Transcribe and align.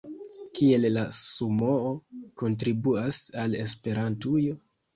Kiel 0.59 0.87
la 0.93 1.03
sumoo 1.17 1.93
kontribuas 2.45 3.23
al 3.45 3.57
Esperantujo? 3.67 4.61